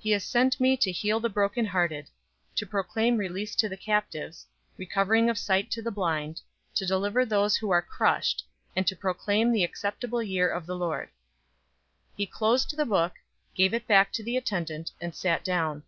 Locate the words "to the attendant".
14.14-14.90